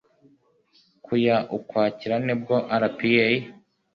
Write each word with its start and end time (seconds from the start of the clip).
ku 1.03 1.13
ya 1.25 1.37
ukwakira 1.57 2.15
nibwo 2.25 2.55
rpa 2.83 3.09